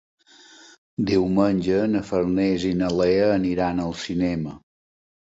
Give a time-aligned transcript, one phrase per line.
[1.11, 4.57] Diumenge na Farners i na Lea aniran al cinema.